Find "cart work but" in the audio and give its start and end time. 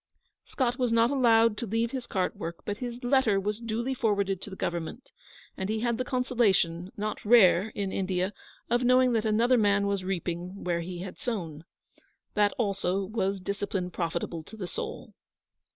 2.07-2.77